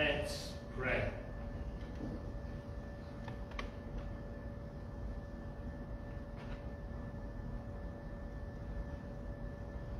Let's 0.00 0.52
pray. 0.78 1.10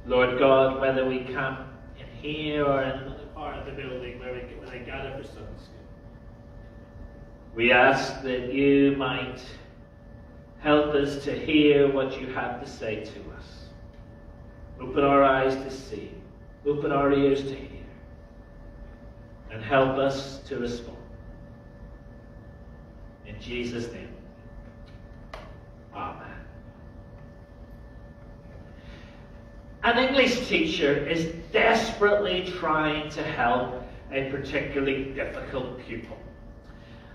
Lord 0.06 0.38
God, 0.38 0.80
whether 0.80 1.06
we 1.06 1.24
come 1.24 1.58
in 1.98 2.06
here 2.22 2.64
or 2.64 2.82
in 2.82 2.88
another 2.88 3.26
part 3.34 3.58
of 3.58 3.66
the 3.66 3.72
building 3.72 4.18
where 4.21 4.32
we, 4.32 4.78
gather 4.87 5.10
for 5.19 5.24
Sunday 5.24 5.51
school, 5.58 5.85
we 7.54 7.71
ask 7.71 8.22
that 8.22 8.54
you 8.54 8.96
might 8.96 9.42
help 10.60 10.94
us 10.94 11.22
to 11.24 11.38
hear 11.38 11.92
what 11.92 12.19
you 12.19 12.26
have 12.28 12.64
to 12.64 12.67
say 12.67 13.04
to 13.04 13.21
us. 13.37 13.67
Open 14.80 15.04
our 15.04 15.22
eyes 15.22 15.56
to 15.56 15.71
see, 15.71 16.10
open 16.64 16.91
our 16.91 17.12
ears 17.12 17.42
to 17.42 17.55
hear, 17.55 17.70
help 19.70 19.98
us 19.98 20.41
to 20.41 20.59
respond. 20.59 20.97
In 23.24 23.41
Jesus' 23.41 23.91
name, 23.92 24.09
Amen. 25.95 26.27
An 29.84 29.97
English 29.97 30.48
teacher 30.48 30.92
is 30.92 31.33
desperately 31.52 32.52
trying 32.59 33.11
to 33.11 33.23
help 33.23 33.84
a 34.11 34.28
particularly 34.33 35.05
difficult 35.14 35.78
pupil. 35.87 36.19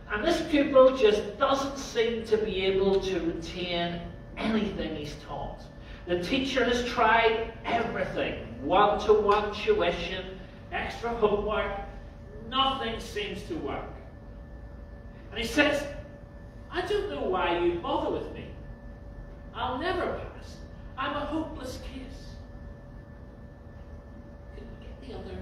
And 0.10 0.24
this 0.24 0.42
pupil 0.50 0.96
just 0.96 1.38
doesn't 1.38 1.78
seem 1.78 2.26
to 2.28 2.38
be 2.38 2.66
able 2.68 3.02
to 3.02 3.20
retain 3.20 4.00
anything 4.38 4.96
he's 4.96 5.16
taught. 5.28 5.60
The 6.08 6.24
teacher 6.24 6.64
has 6.64 6.86
tried 6.86 7.52
everything 7.66 8.36
one 8.62 9.00
to 9.06 9.14
one 9.14 9.54
tuition, 9.54 10.40
extra 10.72 11.10
homework, 11.10 11.85
nothing 12.50 13.00
seems 13.00 13.42
to 13.44 13.56
work. 13.56 13.84
And 15.32 15.40
he 15.40 15.46
says, 15.46 15.86
I 16.72 16.82
don't 16.82 17.10
know 17.10 17.24
why 17.24 17.60
you 17.60 17.80
bother 17.80 18.12
with 18.12 18.34
me. 18.34 18.46
I'll 19.54 19.78
never 19.78 20.06
pass. 20.06 20.58
I'm 20.98 21.16
a 21.16 21.20
hopeless 21.20 21.80
case. 21.94 22.36
Can 24.56 24.66
we 24.80 24.86
get 24.86 25.10
the 25.10 25.20
other? 25.20 25.38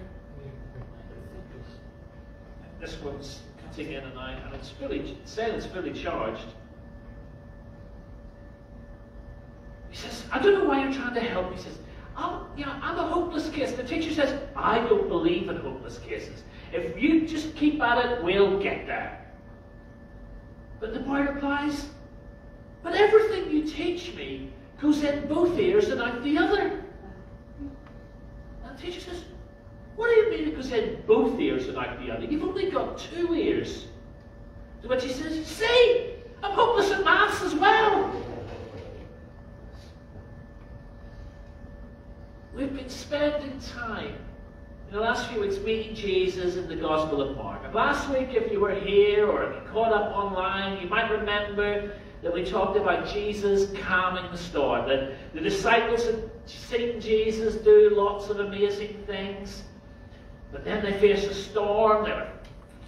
This 2.79 2.99
one's 3.01 3.39
cutting 3.65 3.93
in 3.93 4.03
and 4.03 4.17
out, 4.17 4.45
and 4.45 4.53
it's 4.55 4.69
fully, 4.69 5.17
saying 5.25 5.55
it's 5.55 5.65
fully 5.65 5.93
charged. 5.93 6.45
He 9.89 9.97
says, 9.97 10.25
I 10.31 10.39
don't 10.39 10.59
know 10.59 10.65
why 10.65 10.83
you're 10.83 10.93
trying 10.93 11.13
to 11.13 11.21
help. 11.21 11.53
He 11.53 11.61
says, 11.61 11.77
I'm, 12.17 12.41
I'm 12.57 12.97
a 12.97 13.07
hopeless 13.07 13.49
case. 13.49 13.71
The 13.73 13.83
teacher 13.83 14.13
says, 14.13 14.39
I 14.55 14.79
don't 14.79 15.07
believe 15.07 15.49
in 15.49 15.57
hopeless 15.57 15.99
cases. 15.99 16.43
If 16.73 16.99
you 16.99 17.27
just 17.27 17.55
keep 17.55 17.79
at 17.81 18.03
it, 18.03 18.23
we'll 18.23 18.59
get 18.59 18.88
there. 18.88 19.23
But 20.79 20.93
the 20.93 20.99
boy 20.99 21.19
replies, 21.19 21.88
But 22.81 22.95
everything 22.95 23.52
you 23.52 23.63
teach 23.63 24.13
me 24.16 24.49
goes 24.81 25.03
in 25.03 25.27
both 25.27 25.57
ears 25.59 25.89
and 25.89 26.01
out 26.01 26.23
the 26.23 26.38
other. 26.38 26.83
And 28.66 28.77
the 28.77 28.81
teacher 28.81 28.99
says, 28.99 29.23
What 29.95 30.07
do 30.07 30.13
you 30.13 30.31
mean 30.31 30.47
it 30.47 30.55
goes 30.55 30.71
in 30.71 31.03
both 31.05 31.39
ears 31.39 31.67
and 31.67 31.77
out 31.77 31.99
the 31.99 32.11
other? 32.11 32.25
You've 32.25 32.44
only 32.44 32.71
got 32.71 32.97
two 32.97 33.35
ears. 33.35 33.85
To 34.81 34.88
which 34.88 35.03
he 35.03 35.13
says, 35.13 35.45
See, 35.45 36.16
I'm 36.41 36.51
hopeless 36.51 36.91
at 36.91 37.05
maths 37.05 37.44
as 37.44 37.53
well. 37.53 38.11
We've 42.55 42.75
been 42.75 42.89
spending 42.89 43.59
time 43.59 44.16
the 44.94 44.99
last 44.99 45.27
few 45.31 45.41
weeks 45.41 45.58
meeting 45.58 45.95
Jesus 45.95 46.55
in 46.55 46.67
the 46.67 46.75
Gospel 46.75 47.19
of 47.19 47.36
Mark. 47.36 47.61
And 47.66 47.73
last 47.73 48.08
week, 48.11 48.27
if 48.36 48.52
you 48.52 48.59
were 48.59 48.75
here 48.75 49.27
or 49.27 49.59
caught 49.72 49.91
up 49.91 50.16
online, 50.16 50.80
you 50.80 50.88
might 50.88 51.09
remember 51.09 51.95
that 52.22 52.31
we 52.31 52.45
talked 52.45 52.77
about 52.77 53.08
Jesus 53.08 53.75
calming 53.81 54.31
the 54.31 54.38
storm. 54.38 54.88
That 54.88 55.34
the 55.34 55.41
disciples 55.41 56.06
had 56.06 56.29
seen 56.45 57.01
Jesus 57.01 57.56
do 57.56 57.90
lots 57.91 58.29
of 58.29 58.40
amazing 58.40 59.03
things. 59.07 59.63
But 60.51 60.63
then 60.63 60.85
they 60.85 60.94
faced 61.00 61.25
a 61.25 61.34
storm. 61.34 62.06
They 62.06 62.12
Were, 62.12 62.29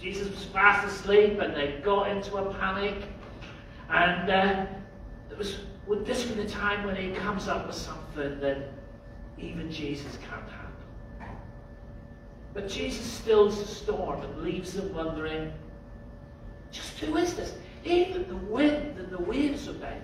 Jesus 0.00 0.30
was 0.30 0.44
fast 0.44 0.86
asleep 0.86 1.40
and 1.40 1.56
they 1.56 1.80
got 1.82 2.08
into 2.08 2.36
a 2.36 2.54
panic. 2.54 3.02
And 3.90 4.30
uh, 4.30 4.66
it 5.28 5.36
was 5.36 5.58
would 5.88 6.06
this 6.06 6.24
be 6.24 6.40
the 6.40 6.48
time 6.48 6.86
when 6.86 6.94
he 6.94 7.10
comes 7.16 7.48
up 7.48 7.66
with 7.66 7.74
something 7.74 8.38
that 8.38 8.68
even 9.38 9.72
Jesus 9.72 10.16
can't 10.18 10.48
handle. 10.48 10.65
But 12.56 12.70
Jesus 12.70 13.04
stills 13.04 13.60
the 13.60 13.68
storm 13.68 14.22
and 14.22 14.42
leaves 14.42 14.72
them 14.72 14.94
wondering, 14.94 15.52
just 16.72 16.98
who 16.98 17.18
is 17.18 17.34
this? 17.34 17.54
Even 17.84 18.26
the 18.28 18.36
wind 18.36 18.98
and 18.98 19.10
the 19.10 19.22
waves 19.22 19.68
obey. 19.68 19.98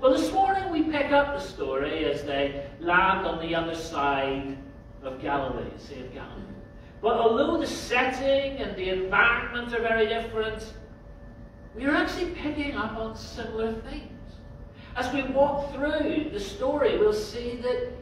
Well, 0.00 0.12
this 0.12 0.30
morning 0.30 0.70
we 0.70 0.82
pick 0.82 1.12
up 1.12 1.28
the 1.28 1.40
story 1.40 2.04
as 2.04 2.24
they 2.24 2.66
land 2.78 3.26
on 3.26 3.40
the 3.40 3.54
other 3.54 3.74
side 3.74 4.58
of 5.02 5.22
Galilee, 5.22 5.70
Sea 5.78 6.00
of 6.00 6.12
Galilee. 6.12 6.42
But 7.00 7.16
although 7.16 7.58
the 7.58 7.66
setting 7.66 8.58
and 8.58 8.76
the 8.76 8.90
environment 8.90 9.72
are 9.72 9.80
very 9.80 10.08
different, 10.08 10.74
we 11.74 11.86
are 11.86 11.94
actually 11.94 12.32
picking 12.32 12.76
up 12.76 12.98
on 12.98 13.16
similar 13.16 13.72
things. 13.72 14.34
As 14.94 15.10
we 15.14 15.22
walk 15.22 15.72
through 15.72 16.28
the 16.30 16.40
story, 16.40 16.98
we'll 16.98 17.14
see 17.14 17.58
that 17.62 17.92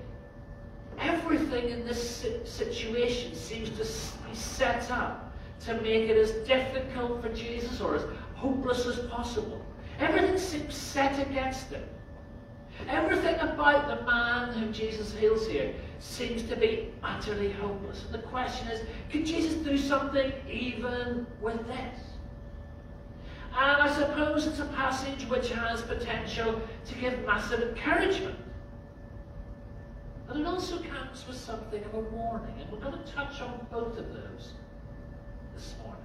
everything 1.01 1.71
in 1.71 1.87
this 1.87 2.27
situation 2.45 3.35
seems 3.35 3.71
to 3.71 4.29
be 4.29 4.35
set 4.35 4.91
up 4.91 5.33
to 5.61 5.75
make 5.81 6.09
it 6.09 6.17
as 6.17 6.33
difficult 6.47 7.23
for 7.23 7.29
Jesus 7.31 7.81
or 7.81 7.97
as 7.97 8.05
hopeless 8.35 8.87
as 8.87 8.99
possible. 9.07 9.65
Everything 9.99 10.39
seems 10.39 10.75
set 10.75 11.19
against 11.27 11.71
him. 11.71 11.83
Everything 12.89 13.35
about 13.41 13.89
the 13.89 14.05
man 14.07 14.53
whom 14.53 14.73
Jesus 14.73 15.13
heals 15.15 15.49
here 15.49 15.75
seems 15.99 16.45
to 16.45 16.55
be 16.55 16.93
utterly 17.03 17.51
hopeless. 17.53 18.05
And 18.05 18.15
the 18.15 18.27
question 18.29 18.69
is, 18.69 18.83
could 19.11 19.27
Jesus 19.27 19.55
do 19.55 19.77
something 19.77 20.33
even 20.49 21.27
with 21.41 21.67
this? 21.67 22.01
And 23.57 23.83
I 23.83 23.93
suppose 23.93 24.47
it's 24.47 24.61
a 24.61 24.67
passage 24.67 25.29
which 25.29 25.51
has 25.51 25.83
potential 25.83 26.61
to 26.87 26.95
give 26.95 27.19
massive 27.27 27.61
encouragement. 27.61 28.39
But 30.29 30.37
it 30.37 30.47
also 30.47 30.79
comes 30.79 31.27
with 31.27 31.39
something 31.39 31.83
of 31.83 31.95
a 31.95 32.01
warning, 32.01 32.55
and 32.61 32.71
we're 32.71 32.79
going 32.79 33.03
to 33.03 33.13
touch 33.13 33.41
on 33.41 33.67
both 33.71 33.97
of 33.97 34.13
those 34.13 34.53
this 35.55 35.75
morning. 35.83 36.03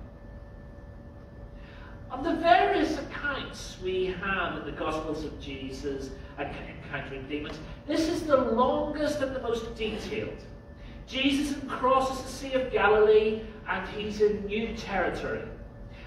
Of 2.10 2.24
the 2.24 2.36
various 2.36 2.98
accounts 2.98 3.78
we 3.84 4.16
have 4.22 4.60
in 4.60 4.66
the 4.66 4.72
Gospels 4.72 5.26
of 5.26 5.42
Jesus 5.42 6.12
encountering 6.40 7.28
demons, 7.28 7.60
this 7.86 8.08
is 8.08 8.24
the 8.24 8.38
longest 8.38 9.20
and 9.20 9.36
the 9.36 9.42
most 9.42 9.76
detailed. 9.76 10.38
Jesus 11.06 11.58
crosses 11.68 12.24
the 12.24 12.30
Sea 12.30 12.54
of 12.54 12.72
Galilee 12.72 13.42
and 13.68 13.90
he's 13.90 14.22
in 14.22 14.46
new 14.46 14.74
territory. 14.78 15.44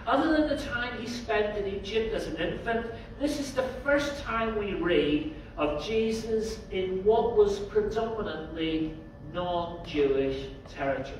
Other 0.06 0.37
than 0.37 0.49
the 0.49 0.62
time 0.65 0.99
he 1.00 1.06
spent 1.06 1.59
in 1.59 1.66
Egypt 1.66 2.15
as 2.15 2.28
an 2.28 2.37
infant, 2.37 2.87
this 3.21 3.41
is 3.41 3.53
the 3.53 3.65
first 3.84 4.22
time 4.22 4.56
we 4.56 4.75
read 4.75 5.34
of 5.56 5.83
Jesus 5.84 6.59
in 6.71 7.05
what 7.05 7.37
was 7.37 7.59
predominantly 7.61 8.94
non-Jewish 9.33 10.49
territory. 10.69 11.19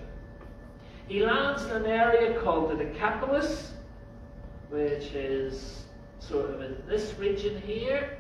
He 1.09 1.25
lands 1.25 1.65
in 1.65 1.71
an 1.71 1.87
area 1.87 2.41
called 2.41 2.71
the 2.71 2.85
Decapolis, 2.85 3.73
which 4.71 5.13
is 5.13 5.85
sort 6.19 6.51
of 6.51 6.61
in 6.61 6.77
this 6.89 7.15
region 7.19 7.61
here. 7.63 8.19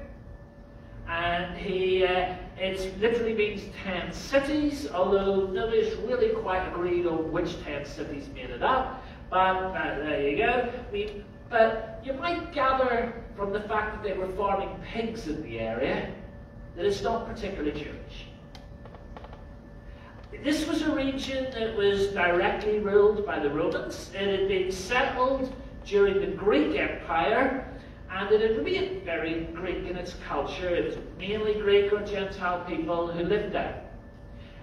And 1.08 1.56
he, 1.56 2.04
uh, 2.04 2.34
it 2.58 2.98
literally 3.00 3.34
means 3.34 3.62
10 3.84 4.12
cities, 4.12 4.88
although 4.92 5.46
nobody's 5.46 5.94
really 5.98 6.30
quite 6.30 6.66
agreed 6.68 7.06
on 7.06 7.30
which 7.30 7.62
10 7.62 7.84
cities 7.84 8.28
made 8.34 8.50
it 8.50 8.62
up. 8.62 9.04
But 9.30 9.36
uh, 9.36 9.98
there 9.98 10.28
you 10.28 10.36
go. 10.36 10.72
We, 10.92 11.24
but 11.48 12.00
you 12.04 12.12
might 12.14 12.52
gather 12.52 13.24
from 13.36 13.52
the 13.52 13.60
fact 13.60 13.94
that 13.94 14.02
they 14.02 14.18
were 14.18 14.28
farming 14.28 14.70
pigs 14.82 15.28
in 15.28 15.42
the 15.42 15.60
area 15.60 16.12
that 16.74 16.84
it's 16.84 17.02
not 17.02 17.26
particularly 17.26 17.72
Jewish. 17.72 18.26
This 20.42 20.66
was 20.66 20.82
a 20.82 20.94
region 20.94 21.50
that 21.52 21.76
was 21.76 22.08
directly 22.08 22.78
ruled 22.78 23.24
by 23.24 23.38
the 23.38 23.50
Romans. 23.50 24.10
It 24.14 24.40
had 24.40 24.48
been 24.48 24.70
settled 24.70 25.54
during 25.84 26.20
the 26.20 26.36
Greek 26.36 26.78
Empire, 26.78 27.66
and 28.10 28.30
it 28.30 28.40
had 28.40 28.56
remained 28.58 29.02
very 29.02 29.44
Greek 29.54 29.86
in 29.86 29.96
its 29.96 30.14
culture. 30.28 30.68
It 30.68 30.84
was 30.84 30.96
mainly 31.18 31.54
Greek 31.54 31.92
or 31.92 32.00
Gentile 32.00 32.64
people 32.64 33.10
who 33.10 33.24
lived 33.24 33.52
there. 33.52 33.82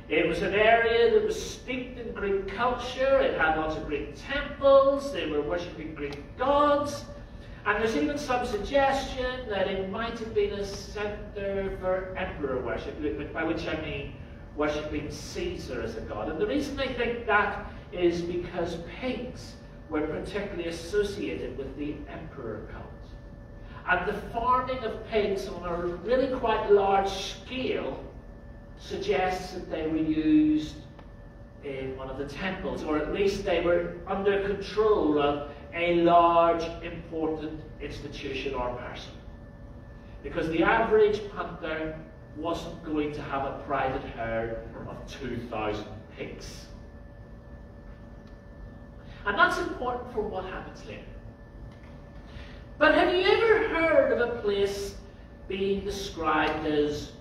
It 0.09 0.27
was 0.27 0.41
an 0.41 0.53
area 0.53 1.11
that 1.11 1.25
was 1.25 1.41
steeped 1.41 1.97
in 1.97 2.13
Greek 2.13 2.47
culture. 2.49 3.19
It 3.19 3.39
had 3.39 3.57
lots 3.57 3.75
of 3.75 3.87
Greek 3.87 4.15
temples. 4.15 5.11
They 5.11 5.27
were 5.27 5.41
worshipping 5.41 5.95
Greek 5.95 6.37
gods. 6.37 7.05
And 7.65 7.81
there's 7.81 7.95
even 7.95 8.17
some 8.17 8.45
suggestion 8.45 9.47
that 9.47 9.67
it 9.67 9.89
might 9.89 10.19
have 10.19 10.33
been 10.33 10.51
a 10.53 10.65
center 10.65 11.77
for 11.79 12.13
emperor 12.17 12.59
worship, 12.59 13.33
by 13.33 13.43
which 13.43 13.65
I 13.67 13.79
mean 13.81 14.13
worshipping 14.57 15.09
Caesar 15.09 15.81
as 15.81 15.95
a 15.95 16.01
god. 16.01 16.29
And 16.29 16.39
the 16.39 16.45
reason 16.45 16.77
I 16.79 16.87
think 16.87 17.25
that 17.25 17.71
is 17.93 18.21
because 18.21 18.77
pigs 18.99 19.53
were 19.89 20.01
particularly 20.01 20.67
associated 20.67 21.57
with 21.57 21.75
the 21.77 21.95
emperor 22.09 22.67
cult. 22.71 22.85
And 23.87 24.07
the 24.07 24.19
farming 24.31 24.83
of 24.83 25.05
pigs 25.07 25.47
on 25.47 25.63
a 25.63 25.75
really 26.03 26.37
quite 26.39 26.69
large 26.69 27.09
scale 27.09 28.03
suggests 28.77 29.53
that 29.53 29.69
they 29.71 29.87
were 29.87 29.97
used 29.97 30.75
in 31.63 31.95
one 31.95 32.09
of 32.09 32.17
the 32.17 32.25
temples, 32.25 32.83
or 32.83 32.97
at 32.97 33.13
least 33.13 33.45
they 33.45 33.61
were 33.61 33.93
under 34.05 34.41
control 34.47 35.17
of 35.17 35.52
a 35.75 35.95
large, 35.95 36.63
important 36.83 37.59
institution 37.81 38.53
or 38.53 38.73
person. 38.75 39.11
Because 40.21 40.47
the 40.49 40.63
average 40.63 41.21
punter 41.35 41.97
wasn't 42.37 42.83
going 42.83 43.11
to 43.13 43.21
have 43.21 43.45
a 43.45 43.63
private 43.65 44.03
herd 44.03 44.57
of 44.87 45.19
2,000 45.19 45.85
pigs. 46.17 46.65
And 49.25 49.37
that's 49.37 49.57
important 49.57 50.11
for 50.13 50.21
what 50.21 50.45
happens 50.45 50.85
later. 50.85 51.03
But 52.77 52.95
have 52.95 53.13
you 53.13 53.21
ever 53.21 53.67
heard 53.69 54.11
of 54.11 54.29
a 54.29 54.41
place 54.41 54.95
being 55.47 55.85
described 55.85 56.65
as 56.65 57.11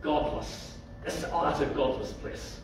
godless? 0.00 0.78
oh, 1.06 1.44
that's 1.44 1.60
a 1.60 1.66
godless 1.66 2.12
place. 2.12 2.60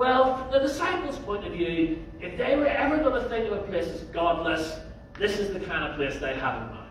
Well, 0.00 0.38
from 0.38 0.50
the 0.50 0.60
disciples' 0.60 1.18
point 1.18 1.46
of 1.46 1.52
view, 1.52 2.02
if 2.22 2.38
they 2.38 2.56
were 2.56 2.64
ever 2.64 2.96
going 2.96 3.22
to 3.22 3.28
think 3.28 3.52
of 3.52 3.58
a 3.58 3.62
place 3.64 3.86
as 3.86 4.00
godless, 4.04 4.78
this 5.18 5.38
is 5.38 5.52
the 5.52 5.60
kind 5.60 5.84
of 5.84 5.96
place 5.96 6.18
they 6.18 6.34
had 6.34 6.56
in 6.56 6.70
mind. 6.70 6.90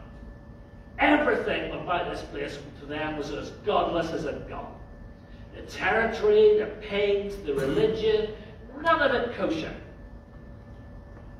Everything 0.99 1.71
about 1.71 2.11
this 2.11 2.21
place 2.21 2.59
to 2.79 2.85
them 2.85 3.17
was 3.17 3.31
as 3.31 3.49
godless 3.65 4.11
as 4.11 4.25
a 4.25 4.33
god. 4.47 4.67
The 5.55 5.63
territory, 5.63 6.59
the 6.59 6.67
paint, 6.87 7.47
the 7.47 7.55
religion, 7.55 8.35
none 8.79 9.01
of 9.01 9.15
it 9.15 9.35
kosher. 9.35 9.73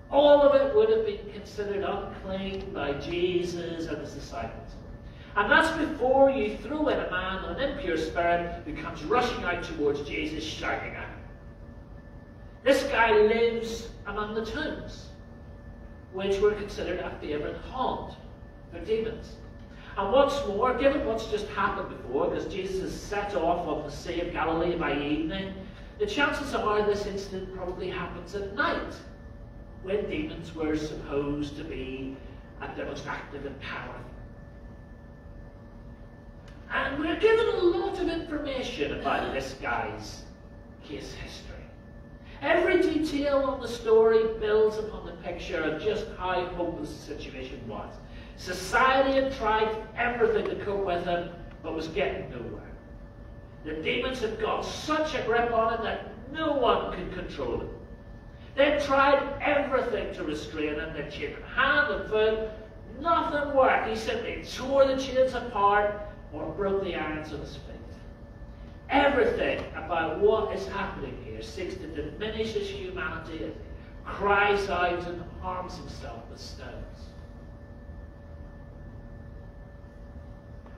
All 0.09 0.41
of 0.41 0.59
it 0.59 0.73
would 0.73 0.89
have 0.89 1.05
been 1.05 1.31
considered 1.33 1.83
unclean 1.83 2.73
by 2.73 2.93
Jesus 2.93 3.85
and 3.85 3.99
his 3.99 4.13
disciples. 4.13 4.71
And 5.35 5.51
that's 5.51 5.69
before 5.77 6.31
you 6.31 6.57
throw 6.57 6.87
in 6.87 6.97
a 6.97 7.11
man 7.11 7.45
an 7.45 7.59
impure 7.59 7.95
spirit 7.95 8.63
who 8.65 8.73
comes 8.75 9.03
rushing 9.03 9.43
out 9.43 9.63
towards 9.63 10.01
Jesus, 10.01 10.43
shouting 10.43 10.95
at 10.95 11.08
lives 13.07 13.89
among 14.07 14.35
the 14.35 14.45
tombs, 14.45 15.07
which 16.13 16.39
were 16.39 16.53
considered 16.53 16.99
a 16.99 17.09
favourite 17.19 17.57
haunt 17.71 18.15
for 18.71 18.79
demons. 18.79 19.35
And 19.97 20.11
what's 20.13 20.45
more, 20.47 20.73
given 20.77 21.05
what's 21.05 21.25
just 21.27 21.47
happened 21.47 21.89
before, 21.89 22.29
because 22.29 22.51
Jesus 22.51 22.93
set 22.93 23.35
off 23.35 23.67
on 23.67 23.83
the 23.83 23.91
Sea 23.91 24.21
of 24.21 24.31
Galilee 24.31 24.75
by 24.75 24.97
evening, 24.97 25.53
the 25.99 26.05
chances 26.05 26.53
are 26.55 26.85
this 26.85 27.05
incident 27.05 27.53
probably 27.55 27.89
happens 27.89 28.33
at 28.35 28.55
night, 28.55 28.93
when 29.83 30.09
demons 30.09 30.53
were 30.55 30.77
supposed 30.77 31.57
to 31.57 31.63
be 31.63 32.15
at 32.61 32.75
their 32.75 32.85
most 32.85 33.07
active 33.07 33.45
and 33.45 33.59
powerful. 33.61 34.01
And 36.71 36.99
we're 36.99 37.19
given 37.19 37.47
a 37.47 37.57
lot 37.57 37.99
of 37.99 38.07
information 38.07 38.99
about 38.99 39.33
this 39.33 39.55
guy's 39.61 40.23
case 40.83 41.13
history. 41.13 41.58
Every 42.41 42.81
detail 42.81 43.39
on 43.39 43.59
the 43.59 43.67
story 43.67 44.23
builds 44.39 44.77
upon 44.77 45.05
the 45.05 45.11
picture 45.23 45.61
of 45.61 45.81
just 45.81 46.05
how 46.17 46.45
hopeless 46.55 46.93
the 46.93 47.15
situation 47.15 47.61
was. 47.67 47.93
Society 48.37 49.21
had 49.21 49.33
tried 49.33 49.75
everything 49.97 50.45
to 50.45 50.63
cope 50.63 50.85
with 50.85 51.03
him, 51.03 51.29
but 51.61 51.75
was 51.75 51.89
getting 51.89 52.29
nowhere. 52.29 52.71
The 53.65 53.73
demons 53.73 54.21
had 54.21 54.39
got 54.39 54.61
such 54.61 55.15
a 55.15 55.21
grip 55.23 55.51
on 55.51 55.73
him 55.73 55.83
that 55.83 56.13
no 56.31 56.53
one 56.53 56.95
could 56.95 57.11
control 57.13 57.59
him. 57.59 57.69
They 58.55 58.81
tried 58.85 59.21
everything 59.41 60.13
to 60.15 60.23
restrain 60.23 60.75
him. 60.75 60.93
They 60.93 61.09
chained 61.09 61.35
him 61.35 61.43
hand 61.43 61.93
and 61.93 62.09
foot. 62.09 62.49
Nothing 63.01 63.53
worked. 63.53 63.89
He 63.89 63.95
simply 63.95 64.43
tore 64.43 64.85
the 64.85 64.97
chains 64.97 65.33
apart 65.33 66.01
or 66.31 66.45
broke 66.53 66.83
the 66.83 66.95
irons 66.95 67.33
of 67.33 67.41
his 67.41 67.55
feet. 67.55 67.78
Everything 68.89 69.63
about 69.75 70.19
what 70.19 70.55
is 70.55 70.67
happening 70.67 71.15
here 71.23 71.41
seeks 71.41 71.75
to 71.75 71.87
diminish 71.87 72.53
his 72.53 72.67
humanity. 72.67 73.51
Cries 74.03 74.69
out 74.69 75.05
and 75.07 75.23
harms 75.41 75.77
himself 75.77 76.23
with 76.31 76.39
stones. 76.39 77.09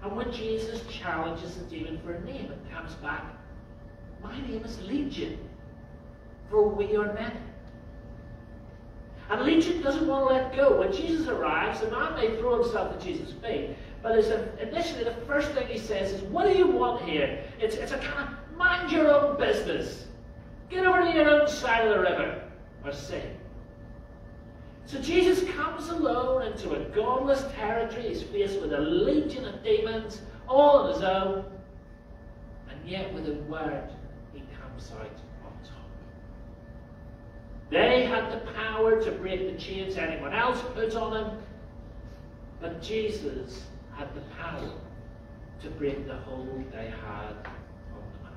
And 0.03 0.15
when 0.15 0.31
Jesus 0.31 0.81
challenges 0.89 1.55
the 1.55 1.63
demon 1.65 1.99
for 2.03 2.13
a 2.13 2.21
name, 2.25 2.51
it 2.51 2.73
comes 2.73 2.95
back, 2.95 3.23
My 4.21 4.35
name 4.41 4.63
is 4.65 4.81
Legion, 4.81 5.37
for 6.49 6.67
we 6.67 6.95
are 6.95 7.13
many. 7.13 7.39
And 9.29 9.41
Legion 9.43 9.81
doesn't 9.81 10.07
want 10.07 10.27
to 10.27 10.33
let 10.33 10.55
go. 10.55 10.79
When 10.79 10.91
Jesus 10.91 11.27
arrives, 11.27 11.79
the 11.79 11.89
man 11.89 12.15
may 12.15 12.35
throw 12.35 12.61
himself 12.61 12.93
at 12.93 13.01
Jesus' 13.01 13.31
feet, 13.41 13.77
but 14.01 14.17
initially 14.59 15.03
the 15.03 15.15
first 15.27 15.51
thing 15.51 15.67
he 15.67 15.77
says 15.77 16.11
is, 16.11 16.21
What 16.23 16.51
do 16.51 16.57
you 16.57 16.67
want 16.67 17.03
here? 17.03 17.43
It's, 17.59 17.75
it's 17.75 17.91
a 17.91 17.97
kind 17.99 18.29
of 18.29 18.57
mind 18.57 18.91
your 18.91 19.11
own 19.11 19.37
business. 19.37 20.07
Get 20.69 20.85
over 20.85 21.01
to 21.01 21.11
your 21.11 21.29
own 21.29 21.47
side 21.47 21.87
of 21.87 21.95
the 21.95 21.99
river, 21.99 22.43
or 22.83 22.93
sea. 22.93 23.21
So 24.85 24.99
Jesus 24.99 25.47
comes 25.51 25.89
alone 25.89 26.43
into 26.43 26.73
a 26.73 26.79
godless 26.89 27.43
territory. 27.53 28.09
He's 28.09 28.23
faced 28.23 28.59
with 28.59 28.73
a 28.73 28.79
legion 28.79 29.45
of 29.45 29.63
demons, 29.63 30.21
all 30.49 30.79
on 30.79 30.93
his 30.93 31.03
own. 31.03 31.45
And 32.69 32.89
yet, 32.89 33.13
with 33.13 33.27
a 33.27 33.33
word, 33.43 33.89
he 34.33 34.41
comes 34.61 34.91
out 34.91 35.05
on 35.45 35.53
top. 35.63 35.89
They 37.69 38.05
had 38.05 38.31
the 38.31 38.51
power 38.51 39.01
to 39.01 39.11
break 39.11 39.51
the 39.51 39.61
chains 39.61 39.97
anyone 39.97 40.33
else 40.33 40.59
put 40.73 40.95
on 40.95 41.13
them. 41.13 41.37
But 42.59 42.81
Jesus 42.81 43.63
had 44.01 44.15
the 44.15 44.21
power 44.41 44.71
to 45.61 45.69
break 45.69 46.07
the 46.07 46.15
hold 46.15 46.65
they 46.71 46.91
had 47.05 47.35
on 47.93 48.03
the 48.13 48.23
man. 48.23 48.33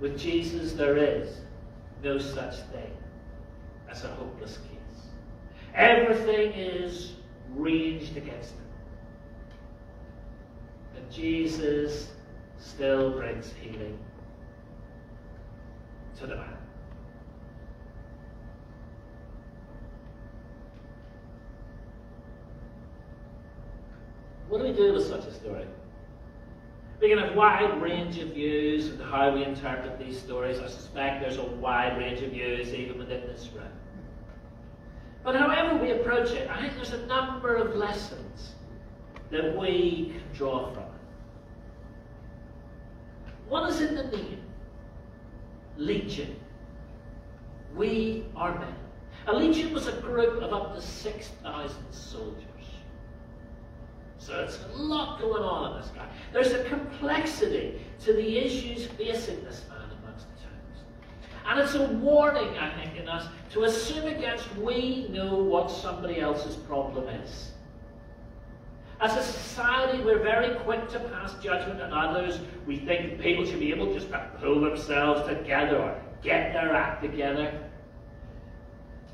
With 0.00 0.18
Jesus, 0.18 0.72
there 0.72 0.96
is 0.96 1.40
no 2.02 2.16
such 2.16 2.56
thing 2.72 2.96
as 3.90 4.04
a 4.04 4.08
hopeless 4.08 4.56
case. 4.56 5.08
Everything 5.74 6.52
is 6.52 7.12
raged 7.54 8.16
against 8.16 8.52
him. 8.52 8.64
But 10.94 11.10
Jesus 11.10 12.12
still 12.58 13.10
brings 13.10 13.52
healing 13.60 13.98
to 16.18 16.26
the 16.26 16.36
man. 16.36 16.59
What 24.50 24.58
do 24.58 24.64
we 24.64 24.72
do 24.72 24.92
with 24.92 25.06
such 25.06 25.26
a 25.26 25.32
story? 25.32 25.64
We 27.00 27.08
can 27.08 27.18
have 27.18 27.30
a 27.30 27.36
wide 27.36 27.80
range 27.80 28.18
of 28.18 28.30
views 28.30 28.88
of 28.88 29.00
how 29.00 29.32
we 29.32 29.44
interpret 29.44 29.96
these 29.96 30.18
stories. 30.18 30.58
I 30.58 30.66
suspect 30.66 31.22
there's 31.22 31.38
a 31.38 31.44
wide 31.44 31.96
range 31.96 32.20
of 32.20 32.32
views 32.32 32.74
even 32.74 32.98
within 32.98 33.20
this 33.28 33.48
room. 33.54 33.70
But 35.22 35.36
however 35.36 35.76
we 35.80 35.92
approach 35.92 36.32
it, 36.32 36.50
I 36.50 36.60
think 36.60 36.74
there's 36.74 36.92
a 36.92 37.06
number 37.06 37.54
of 37.54 37.76
lessons 37.76 38.56
that 39.30 39.56
we 39.56 40.14
can 40.14 40.36
draw 40.36 40.72
from 40.72 40.82
it. 40.82 40.88
One 43.48 43.70
is 43.70 43.80
in 43.80 43.94
the 43.94 44.04
name 44.04 44.42
Legion. 45.76 46.34
We 47.76 48.24
are 48.34 48.58
men. 48.58 48.74
A 49.28 49.32
legion 49.32 49.72
was 49.72 49.86
a 49.86 49.92
group 49.92 50.42
of 50.42 50.52
up 50.52 50.74
to 50.74 50.82
6,000 50.82 51.76
soldiers. 51.92 52.49
So 54.30 54.36
there's 54.36 54.60
a 54.74 54.78
lot 54.78 55.20
going 55.20 55.42
on 55.42 55.72
in 55.72 55.80
this 55.82 55.90
guy. 55.90 56.06
There's 56.32 56.52
a 56.52 56.62
complexity 56.64 57.80
to 58.04 58.12
the 58.12 58.38
issues 58.38 58.86
facing 58.86 59.42
this 59.42 59.64
man 59.68 59.90
amongst 60.00 60.26
the 60.28 60.42
tombs. 60.42 60.84
And 61.48 61.58
it's 61.58 61.74
a 61.74 61.92
warning, 61.94 62.56
I 62.56 62.72
think, 62.80 62.96
in 62.96 63.08
us 63.08 63.26
to 63.54 63.64
assume 63.64 64.06
against 64.06 64.54
we 64.54 65.08
know 65.10 65.34
what 65.34 65.68
somebody 65.68 66.20
else's 66.20 66.54
problem 66.54 67.08
is. 67.08 67.50
As 69.00 69.16
a 69.16 69.22
society, 69.22 70.00
we're 70.04 70.22
very 70.22 70.54
quick 70.60 70.88
to 70.90 71.00
pass 71.00 71.34
judgment 71.42 71.82
on 71.82 71.92
others. 71.92 72.38
We 72.68 72.76
think 72.76 73.20
people 73.20 73.44
should 73.44 73.58
be 73.58 73.72
able 73.72 73.92
just 73.92 74.10
to 74.10 74.30
pull 74.40 74.60
themselves 74.60 75.26
together 75.26 75.76
or 75.76 76.00
get 76.22 76.52
their 76.52 76.72
act 76.76 77.02
together. 77.02 77.52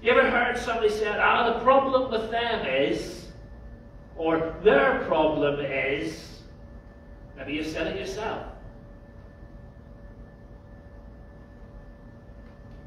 You 0.02 0.12
ever 0.12 0.28
heard 0.28 0.58
somebody 0.58 0.90
say, 0.90 1.08
ah, 1.08 1.54
the 1.54 1.64
problem 1.64 2.10
with 2.10 2.30
them 2.30 2.66
is 2.66 3.15
or 4.18 4.54
their 4.62 5.04
problem 5.06 5.60
is, 5.60 6.40
maybe 7.36 7.52
you 7.52 7.64
said 7.64 7.88
it 7.88 7.98
yourself. 7.98 8.46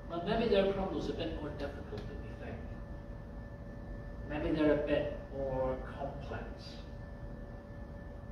Well, 0.09 0.24
maybe 0.25 0.50
their 0.50 0.71
problem 0.74 1.00
is 1.00 1.09
a 1.09 1.13
bit 1.13 1.39
more 1.39 1.51
difficult 1.51 2.01
than 2.07 2.17
we 2.24 2.45
think. 2.45 2.57
Maybe 4.27 4.55
they're 4.55 4.74
a 4.74 4.88
bit 4.88 5.19
more 5.38 5.77
complex 5.98 6.45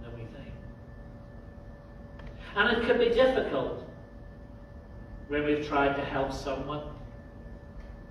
than 0.02 0.12
we 0.14 0.26
think. 0.26 0.54
And 2.56 2.78
it 2.78 2.88
can 2.88 2.98
be 2.98 3.10
difficult 3.10 3.84
when 5.28 5.46
we've 5.46 5.68
tried 5.68 5.96
to 5.98 6.04
help 6.04 6.34
someone, 6.34 6.82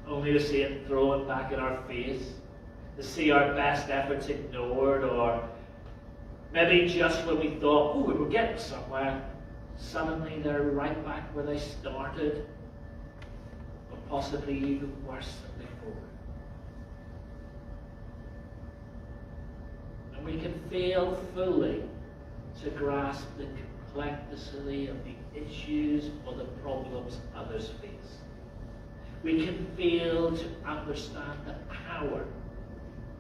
only 0.07 0.33
to 0.33 0.41
see 0.41 0.63
it 0.63 0.87
thrown 0.87 1.27
back 1.27 1.53
in 1.53 1.59
our 1.59 1.83
face, 1.89 2.35
to 2.97 3.03
see 3.03 3.31
our 3.31 3.53
best 3.55 3.91
efforts 3.91 4.29
ignored, 4.29 5.05
or 5.05 5.47
maybe 6.53 6.89
just 6.89 7.27
when 7.27 7.39
we 7.39 7.51
thought, 7.61 7.95
oh, 7.95 8.01
we 8.01 8.15
were 8.15 8.29
getting 8.29 8.59
somewhere, 8.59 9.23
suddenly 9.77 10.41
they're 10.43 10.63
right 10.63 11.05
back 11.05 11.35
where 11.35 11.45
they 11.45 11.59
started, 11.59 12.47
or 13.93 13.99
possibly 14.09 14.57
even 14.57 14.93
worse 15.07 15.37
than 15.43 15.67
before. 15.67 16.03
And 20.17 20.25
we 20.25 20.41
can 20.41 20.59
fail 20.71 21.21
fully 21.35 21.83
to 22.63 22.71
grasp 22.71 23.27
the 23.37 23.47
complexity 23.95 24.89
of 24.89 24.97
the 25.05 25.15
issues 25.39 26.11
or 26.27 26.35
the 26.35 26.45
problems 26.63 27.19
others 27.37 27.69
face. 27.83 28.19
We 29.23 29.45
can 29.45 29.67
fail 29.77 30.35
to 30.35 30.45
understand 30.65 31.41
the 31.47 31.55
power 31.75 32.25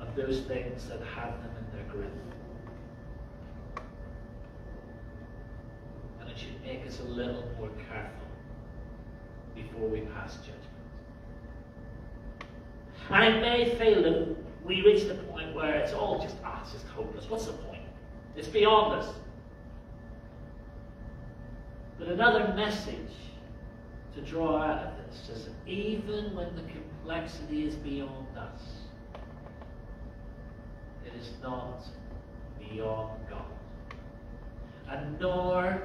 of 0.06 0.14
those 0.16 0.40
things 0.42 0.86
that 0.88 1.00
have 1.14 1.32
them 1.42 1.50
in 1.58 1.76
their 1.76 1.92
grip. 1.92 2.12
And 6.20 6.30
it 6.30 6.38
should 6.38 6.60
make 6.62 6.86
us 6.86 7.00
a 7.00 7.04
little 7.04 7.44
more 7.58 7.70
careful 7.88 8.26
before 9.54 9.88
we 9.88 10.00
pass 10.00 10.36
judgment. 10.36 10.62
And 13.10 13.36
it 13.36 13.40
may 13.40 13.74
feel 13.76 14.02
that 14.02 14.36
we 14.64 14.82
reach 14.82 15.06
the 15.06 15.14
point 15.14 15.54
where 15.54 15.76
it's 15.76 15.92
all 15.92 16.20
just, 16.20 16.36
ah, 16.44 16.60
it's 16.62 16.72
just 16.72 16.86
hopeless. 16.88 17.30
What's 17.30 17.46
the 17.46 17.52
point? 17.52 17.82
It's 18.34 18.48
beyond 18.48 19.00
us. 19.00 19.14
But 21.98 22.08
another 22.08 22.52
message 22.54 23.12
to 24.14 24.20
draw 24.22 24.62
out 24.62 24.86
of 24.86 24.92
this 25.06 25.28
is 25.36 25.44
that 25.46 25.54
even 25.66 26.34
when 26.34 26.54
the 26.56 26.62
complexity 26.62 27.66
is 27.66 27.76
beyond 27.76 28.36
us, 28.36 28.60
is 31.18 31.30
not 31.42 31.82
beyond 32.58 33.20
God. 33.28 33.44
And 34.88 35.18
nor 35.20 35.82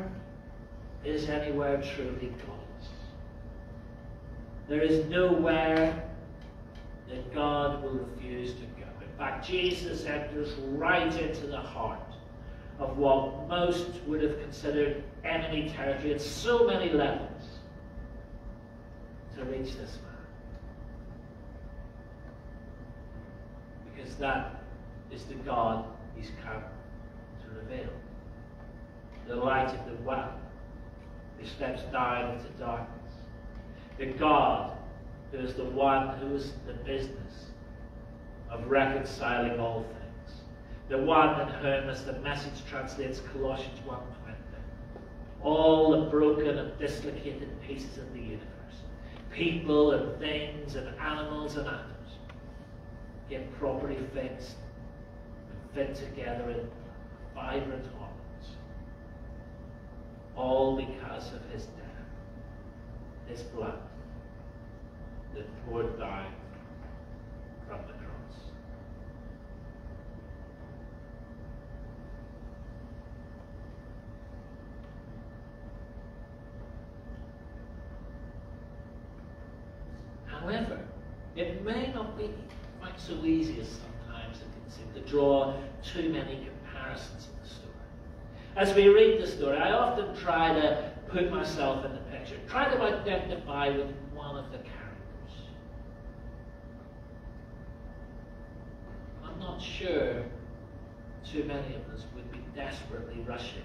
is 1.03 1.29
anywhere 1.29 1.81
truly 1.95 2.33
God's. 2.45 2.89
There 4.67 4.81
is 4.81 5.05
nowhere 5.09 6.03
that 7.09 7.33
God 7.33 7.83
will 7.83 7.93
refuse 7.93 8.53
to 8.53 8.61
go. 8.61 8.87
In 9.01 9.17
fact, 9.17 9.45
Jesus 9.45 10.05
enters 10.05 10.53
right 10.73 11.13
into 11.19 11.47
the 11.47 11.59
heart 11.59 11.99
of 12.79 12.97
what 12.97 13.47
most 13.47 13.89
would 14.07 14.23
have 14.23 14.39
considered 14.41 15.03
enemy 15.23 15.69
territory 15.75 16.13
at 16.13 16.21
so 16.21 16.65
many 16.65 16.91
levels 16.91 17.59
to 19.35 19.43
reach 19.45 19.75
this 19.75 19.97
man. 20.03 20.11
Because 23.93 24.15
that 24.15 24.60
is 25.13 25.23
the 25.25 25.35
God 25.35 25.85
he's 26.15 26.31
come 26.43 26.63
to 27.43 27.59
reveal. 27.59 27.89
The 29.27 29.35
light 29.35 29.69
of 29.69 29.85
the 29.85 30.03
world 30.03 30.33
who 31.39 31.47
steps 31.47 31.81
down 31.91 32.35
into 32.35 32.49
darkness. 32.59 33.13
The 33.97 34.07
God 34.07 34.77
who 35.31 35.39
is 35.39 35.53
the 35.53 35.65
one 35.65 36.17
who 36.17 36.35
is 36.35 36.53
the 36.67 36.73
business 36.73 37.51
of 38.49 38.67
reconciling 38.67 39.59
all 39.59 39.83
things 39.83 40.01
the 40.91 40.97
one 40.97 41.39
in 41.39 41.47
whom, 41.47 41.89
as 41.89 42.03
the 42.03 42.19
message 42.19 42.65
translates 42.69 43.21
Colossians 43.31 43.79
1.20, 43.87 43.95
all 45.41 45.91
the 45.91 46.09
broken 46.09 46.57
and 46.57 46.77
dislocated 46.77 47.49
pieces 47.65 47.97
of 47.97 48.13
the 48.13 48.19
universe, 48.19 48.45
people 49.31 49.91
and 49.91 50.19
things 50.19 50.75
and 50.75 50.87
animals 50.99 51.55
and 51.55 51.65
atoms, 51.65 51.87
get 53.29 53.57
properly 53.57 53.97
fixed 54.13 54.57
fit 55.73 55.95
together 55.95 56.49
in 56.49 56.69
vibrant 57.33 57.85
harmonies. 57.97 58.57
All 60.35 60.75
because 60.75 61.33
of 61.33 61.41
his 61.51 61.65
death, 61.65 62.07
his 63.27 63.41
blood 63.43 63.79
that 65.33 65.65
poured 65.65 65.97
down 65.97 66.33
from 67.67 67.79
the 67.87 67.93
cross. 67.93 68.11
However, 80.25 80.79
it 81.37 81.63
may 81.63 81.93
not 81.93 82.17
be 82.17 82.29
quite 82.81 82.99
so 82.99 83.23
easy 83.23 83.61
as 83.61 83.67
can 83.67 83.90
seem 84.71 84.91
to 84.93 85.09
draw 85.09 85.53
too 85.83 86.09
many 86.09 86.47
comparisons 86.47 87.27
in 87.27 87.43
the 87.43 87.49
story. 87.49 87.71
As 88.55 88.73
we 88.75 88.87
read 88.87 89.21
the 89.21 89.27
story, 89.27 89.57
I 89.57 89.71
often 89.71 90.15
try 90.15 90.53
to 90.53 90.91
put 91.07 91.29
myself 91.31 91.85
in 91.85 91.91
the 91.91 91.99
picture, 91.99 92.37
try 92.47 92.73
to 92.73 92.81
identify 92.81 93.69
with 93.69 93.93
one 94.13 94.37
of 94.37 94.51
the 94.51 94.57
characters. 94.59 95.35
I'm 99.23 99.39
not 99.39 99.61
sure 99.61 100.23
too 101.29 101.43
many 101.43 101.75
of 101.75 101.93
us 101.93 102.05
would 102.15 102.31
be 102.31 102.39
desperately 102.55 103.21
rushing 103.27 103.63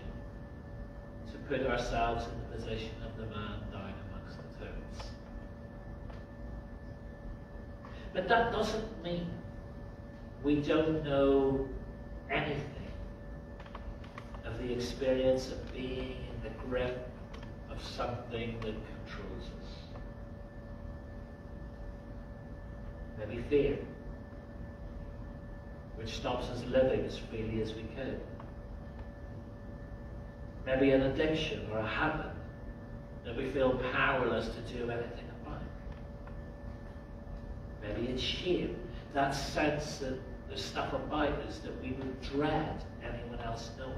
to 1.30 1.38
put 1.48 1.66
ourselves 1.66 2.24
in 2.26 2.32
the 2.40 2.56
position 2.56 2.94
of 3.04 3.16
the 3.16 3.26
man 3.26 3.60
down 3.72 3.94
amongst 4.10 4.38
the 4.38 4.64
tombs. 4.64 5.10
But 8.12 8.28
that 8.28 8.52
doesn't 8.52 9.02
mean 9.02 9.30
we 10.42 10.56
don't 10.56 11.04
know 11.04 11.68
anything 12.30 12.62
of 14.44 14.58
the 14.58 14.72
experience 14.72 15.50
of 15.50 15.72
being 15.72 16.16
in 16.30 16.42
the 16.42 16.50
grip 16.64 17.10
of 17.70 17.82
something 17.82 18.58
that 18.60 18.74
controls 18.74 19.50
us. 19.62 19.70
Maybe 23.18 23.42
fear, 23.48 23.78
which 25.96 26.16
stops 26.16 26.46
us 26.48 26.62
living 26.64 27.04
as 27.04 27.18
freely 27.18 27.62
as 27.62 27.74
we 27.74 27.82
could. 27.96 28.20
Maybe 30.64 30.90
an 30.90 31.02
addiction 31.02 31.68
or 31.72 31.78
a 31.78 31.86
habit 31.86 32.32
that 33.24 33.36
we 33.36 33.50
feel 33.50 33.80
powerless 33.92 34.48
to 34.48 34.74
do 34.74 34.90
anything 34.90 35.24
about. 35.42 35.62
Maybe 37.82 38.08
it's 38.08 38.22
shame. 38.22 38.76
That 39.16 39.34
sense 39.34 39.96
that 40.00 40.18
there's 40.46 40.62
stuff 40.62 40.92
about 40.92 41.30
us 41.48 41.60
that 41.60 41.82
we 41.82 41.92
would 41.92 42.20
dread 42.20 42.84
anyone 43.02 43.40
else 43.40 43.70
knowing. 43.78 43.94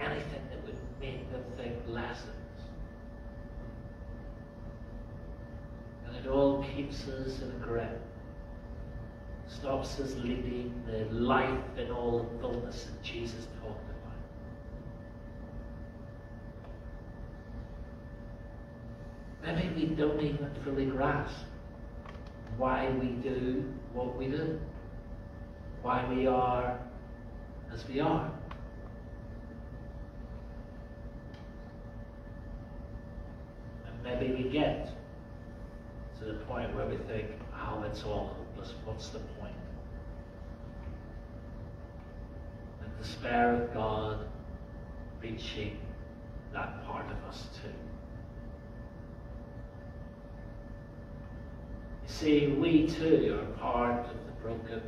Anything 0.00 0.42
that 0.50 0.60
would 0.64 0.76
make 1.00 1.30
them 1.30 1.44
think 1.56 1.76
less 1.86 2.24
of 2.24 2.30
us. 2.30 2.64
And 6.04 6.16
it 6.16 6.28
all 6.28 6.64
keeps 6.74 7.06
us 7.06 7.42
in 7.42 7.52
a 7.52 7.64
grip. 7.64 8.02
Stops 9.46 10.00
us 10.00 10.16
leading 10.16 10.82
the 10.84 11.04
life 11.14 11.62
in 11.78 11.92
all 11.92 12.24
the 12.24 12.40
fullness 12.40 12.86
that 12.86 13.00
Jesus 13.04 13.46
talked 13.62 13.88
about. 19.44 19.54
Maybe 19.54 19.86
we 19.86 19.94
don't 19.94 20.20
even 20.20 20.50
fully 20.64 20.86
grasp 20.86 21.51
why 22.56 22.90
we 23.00 23.08
do 23.08 23.64
what 23.92 24.16
we 24.16 24.26
do, 24.26 24.60
why 25.82 26.06
we 26.12 26.26
are 26.26 26.78
as 27.72 27.86
we 27.88 28.00
are. 28.00 28.30
And 33.86 34.02
maybe 34.02 34.42
we 34.42 34.50
get 34.50 34.90
to 36.18 36.24
the 36.24 36.34
point 36.44 36.74
where 36.74 36.86
we 36.86 36.96
think, 37.08 37.26
oh, 37.54 37.82
it's 37.82 38.02
all 38.04 38.36
hopeless, 38.36 38.74
what's 38.84 39.08
the 39.08 39.18
point? 39.18 39.54
And 42.82 42.98
despair 42.98 43.62
of 43.62 43.74
God 43.74 44.26
reaching 45.20 45.78
that 46.52 46.84
part 46.86 47.06
of 47.06 47.16
us 47.28 47.46
too. 47.62 47.91
See 52.12 52.48
we 52.48 52.86
too 52.86 53.40
are 53.40 53.58
part 53.58 54.06
of 54.06 54.16
the 54.26 54.32
broken, 54.42 54.82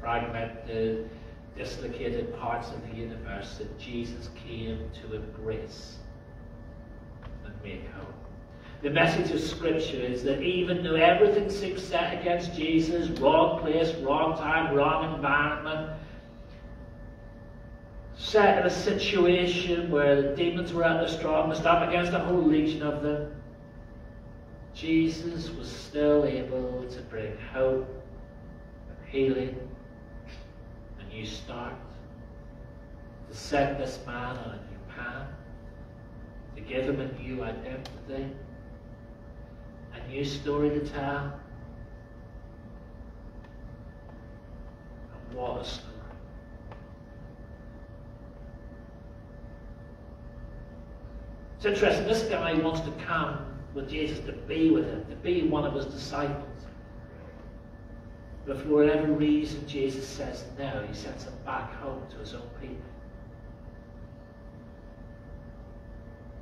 fragmented, 0.00 1.08
dislocated 1.56 2.38
parts 2.38 2.70
of 2.70 2.88
the 2.88 2.96
universe 2.96 3.58
that 3.58 3.78
Jesus 3.78 4.28
came 4.46 4.90
to 5.02 5.16
embrace 5.16 5.96
and 7.44 7.54
make 7.62 7.90
whole. 7.92 8.06
The 8.82 8.90
message 8.90 9.30
of 9.30 9.40
Scripture 9.40 10.00
is 10.00 10.22
that 10.24 10.42
even 10.42 10.82
though 10.82 10.94
everything 10.94 11.48
seems 11.50 11.82
set 11.82 12.20
against 12.20 12.54
Jesus, 12.54 13.08
wrong 13.20 13.60
place, 13.60 13.94
wrong 13.96 14.36
time, 14.36 14.74
wrong 14.74 15.14
environment, 15.14 15.92
set 18.16 18.58
in 18.58 18.66
a 18.66 18.70
situation 18.70 19.90
where 19.90 20.20
the 20.20 20.36
demons 20.36 20.72
were 20.72 20.84
at 20.84 20.98
their 20.98 21.16
strongest, 21.16 21.64
up 21.64 21.88
against 21.88 22.12
a 22.12 22.18
whole 22.18 22.42
legion 22.42 22.82
of 22.82 23.02
them, 23.02 23.41
Jesus 24.74 25.50
was 25.50 25.70
still 25.70 26.24
able 26.24 26.84
to 26.90 27.00
bring 27.02 27.36
hope 27.52 27.86
and 28.88 29.08
healing, 29.08 29.56
a 30.98 31.14
new 31.14 31.26
start, 31.26 31.74
to 33.30 33.36
set 33.36 33.78
this 33.78 34.00
man 34.06 34.36
on 34.36 34.50
a 34.50 34.56
new 34.56 34.94
path, 34.96 35.28
to 36.56 36.62
give 36.62 36.86
him 36.86 37.00
a 37.00 37.12
new 37.20 37.42
identity, 37.42 38.30
a 39.94 40.08
new 40.08 40.24
story 40.24 40.70
to 40.70 40.80
tell. 40.80 41.38
And 45.12 45.34
what 45.34 45.60
a 45.60 45.64
story. 45.64 45.88
It's 51.56 51.66
interesting, 51.66 52.06
this 52.08 52.22
guy 52.24 52.54
wants 52.54 52.80
to 52.80 52.90
come 52.92 53.51
with 53.74 53.88
Jesus, 53.88 54.18
to 54.26 54.32
be 54.32 54.70
with 54.70 54.84
him, 54.84 55.04
to 55.08 55.16
be 55.16 55.42
one 55.42 55.64
of 55.64 55.74
his 55.74 55.86
disciples. 55.86 56.46
But 58.46 58.60
for 58.60 58.68
whatever 58.68 59.12
reason, 59.12 59.66
Jesus 59.66 60.06
says 60.06 60.44
no. 60.58 60.84
He 60.88 60.94
sends 60.94 61.24
him 61.24 61.34
back 61.44 61.72
home 61.76 62.02
to 62.10 62.16
his 62.16 62.34
own 62.34 62.48
people. 62.60 62.76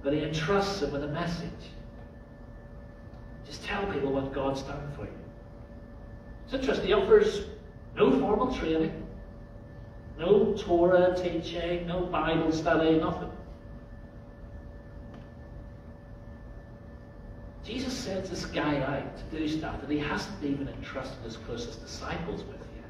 But 0.03 0.15
he 0.15 0.23
entrusts 0.23 0.81
him 0.81 0.93
with 0.93 1.05
a 1.05 1.09
message. 1.09 1.51
Just 3.47 3.65
tell 3.65 3.85
people 3.93 4.13
what 4.13 4.33
God's 4.33 4.63
done 4.63 4.91
for 4.97 5.03
you. 5.03 5.11
It's 6.47 6.55
interesting. 6.55 6.87
He 6.87 6.93
offers 6.95 7.45
no 7.97 8.19
formal 8.19 8.55
training, 8.55 9.07
no 10.19 10.55
Torah 10.55 11.15
teaching, 11.21 11.87
no 11.87 12.07
Bible 12.07 12.51
study, 12.51 12.99
nothing. 12.99 13.31
Jesus 17.71 17.95
sends 17.95 18.29
this 18.29 18.45
guy 18.47 18.81
out 18.81 19.17
to 19.17 19.23
do 19.39 19.47
stuff 19.47 19.81
that 19.81 19.89
he 19.89 19.99
hasn't 19.99 20.43
even 20.43 20.69
entrusted 20.69 21.23
his 21.23 21.37
closest 21.37 21.81
disciples 21.81 22.43
with 22.43 22.59
yet. 22.75 22.85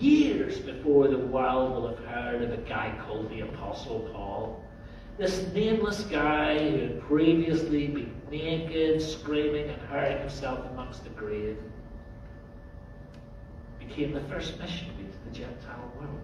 Years 0.00 0.60
before 0.60 1.08
the 1.08 1.18
world 1.18 1.72
will 1.72 1.88
have 1.88 1.98
heard 2.06 2.42
of 2.42 2.52
a 2.52 2.58
guy 2.58 2.96
called 3.04 3.30
the 3.30 3.40
Apostle 3.40 4.08
Paul, 4.12 4.64
this 5.18 5.52
nameless 5.52 6.04
guy 6.04 6.70
who 6.70 6.78
had 6.78 7.00
previously 7.00 7.88
been 7.88 8.14
naked, 8.30 9.02
screaming, 9.02 9.70
and 9.70 9.82
hurling 9.82 10.20
himself 10.20 10.64
amongst 10.70 11.02
the 11.02 11.10
grave, 11.10 11.58
became 13.80 14.12
the 14.12 14.22
first 14.22 14.56
missionary 14.60 15.08
to 15.10 15.18
the 15.28 15.36
Gentile 15.36 15.92
world. 15.98 16.20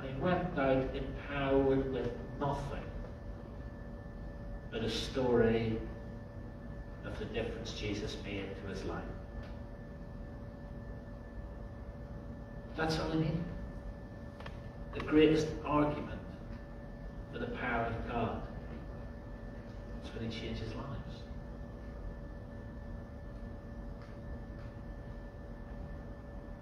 And 0.00 0.14
he 0.14 0.20
went 0.20 0.58
out 0.58 0.88
empowered 0.94 1.92
with 1.92 2.10
nothing 2.38 2.84
but 4.70 4.82
a 4.84 4.90
story 4.90 5.78
of 7.04 7.18
the 7.18 7.24
difference 7.26 7.72
Jesus 7.72 8.16
made 8.24 8.44
to 8.62 8.68
his 8.68 8.84
life. 8.84 9.02
That's 12.76 12.98
all 12.98 13.12
I 13.12 13.16
needed. 13.16 13.44
The 14.94 15.00
greatest 15.00 15.48
argument 15.64 16.20
for 17.32 17.38
the 17.38 17.46
power 17.46 17.86
of 17.86 18.08
God 18.08 18.42
is 20.04 20.14
when 20.14 20.30
he 20.30 20.40
changed 20.40 20.62
his 20.62 20.74
lives. 20.74 20.99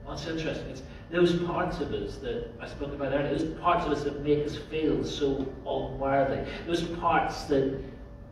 What's 0.08 0.26
interesting 0.26 0.70
is 0.70 0.82
those 1.10 1.38
parts 1.42 1.80
of 1.80 1.92
us 1.92 2.16
that 2.16 2.50
I 2.62 2.66
spoke 2.66 2.94
about 2.94 3.12
earlier, 3.12 3.36
those 3.36 3.60
parts 3.60 3.84
of 3.84 3.92
us 3.92 4.04
that 4.04 4.22
make 4.22 4.46
us 4.46 4.56
feel 4.56 5.04
so 5.04 5.46
unworthy, 5.66 6.50
those 6.66 6.82
parts 6.82 7.44
that 7.44 7.78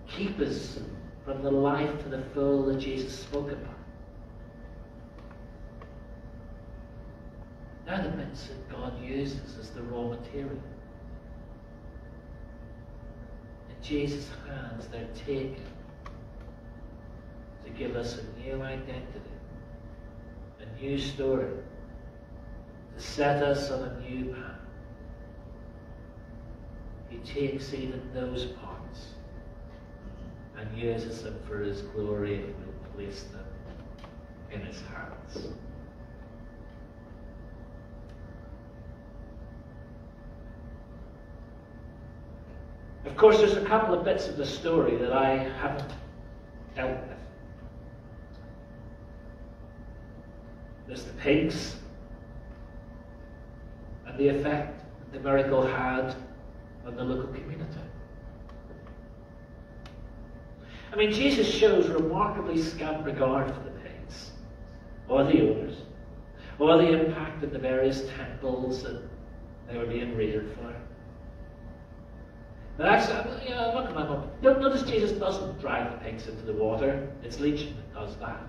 keep 0.09 0.41
us 0.41 0.79
from 1.27 1.43
the 1.43 1.51
life 1.51 2.03
to 2.05 2.09
the 2.09 2.23
full 2.33 2.65
that 2.65 2.79
Jesus 2.79 3.19
spoke 3.19 3.53
about. 3.53 3.75
They're 7.85 8.05
the 8.05 8.09
bits 8.09 8.47
that 8.47 8.71
God 8.71 8.99
uses 9.05 9.59
as 9.61 9.69
the 9.69 9.83
raw 9.83 10.09
material. 10.09 10.63
In 13.69 13.83
Jesus' 13.83 14.31
hands, 14.49 14.89
they're 14.91 15.09
taken 15.27 15.63
to 17.67 17.71
give 17.77 17.97
us 17.97 18.19
a 18.19 18.41
new 18.41 18.63
identity, 18.63 19.21
new 20.81 20.99
story 20.99 21.53
to 22.97 23.03
set 23.03 23.43
us 23.43 23.71
on 23.71 23.83
a 23.83 24.01
new 24.01 24.33
path. 24.33 24.61
He 27.09 27.19
takes 27.19 27.73
even 27.73 28.03
those 28.13 28.47
parts 28.47 29.15
and 30.59 30.79
uses 30.79 31.23
them 31.23 31.39
for 31.47 31.59
His 31.59 31.83
glory 31.83 32.37
and 32.37 32.55
will 32.67 32.95
place 32.95 33.25
them 33.25 33.45
in 34.53 34.61
His 34.61 34.81
hands. 34.83 35.49
Of 43.05 43.17
course, 43.17 43.39
there's 43.39 43.57
a 43.57 43.65
couple 43.65 43.95
of 43.95 44.05
bits 44.05 44.29
of 44.29 44.37
the 44.37 44.45
story 44.45 44.97
that 44.97 45.13
I 45.13 45.39
haven't 45.39 45.93
dealt 46.75 47.01
with. 47.09 47.17
There's 50.87 51.05
the 51.05 51.06
pigs 51.19 51.77
and 54.07 54.19
the 54.19 54.29
effect 54.29 54.83
the 55.13 55.21
miracle 55.21 55.67
had 55.67 56.15
on 56.87 56.97
the 56.97 57.05
local 57.05 57.33
community. 57.33 57.63
I 60.93 60.97
mean, 60.97 61.13
Jesus 61.13 61.47
shows 61.47 61.89
remarkably 61.89 62.61
scant 62.63 63.05
regard 63.05 63.49
for 63.53 63.61
the 63.61 63.71
pigs, 63.71 64.31
or 65.09 65.25
the 65.25 65.43
owners, 65.43 65.83
or 66.59 66.79
the 66.79 67.05
impact 67.05 67.43
of 67.45 67.51
the 67.53 67.59
various 67.59 68.09
temples 68.17 68.83
that 68.83 69.03
they 69.69 69.77
were 69.77 69.87
being 69.87 70.17
reared 70.17 70.51
for. 70.55 70.75
But 72.79 72.89
actually, 72.89 73.51
know, 73.51 73.73
look 73.75 73.89
at 73.89 73.95
my 73.95 74.05
mum. 74.05 74.31
Notice 74.43 74.83
Jesus 74.83 75.13
doesn't 75.13 75.61
drive 75.61 75.91
the 75.93 75.99
pigs 75.99 76.29
into 76.29 76.43
the 76.43 76.53
water. 76.53 77.09
It's 77.23 77.41
Legion 77.41 77.77
that 77.77 77.95
does 77.95 78.17
that. 78.17 78.41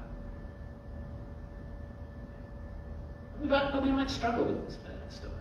But 3.43 3.83
we 3.83 3.91
might 3.91 4.09
struggle 4.09 4.45
with 4.45 4.65
this 4.65 4.77
story. 5.09 5.33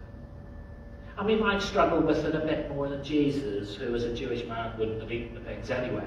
And 1.19 1.27
we 1.27 1.37
might 1.37 1.63
struggle 1.63 2.01
with 2.01 2.25
it 2.25 2.35
a 2.35 2.41
bit 2.41 2.69
more 2.71 2.89
than 2.89 3.03
Jesus, 3.03 3.75
who 3.75 3.95
as 3.95 4.05
a 4.05 4.15
Jewish 4.15 4.45
man 4.45 4.79
wouldn't 4.79 5.01
have 5.01 5.11
eaten 5.11 5.35
the 5.35 5.41
pigs 5.41 5.71
anyway. 5.71 6.07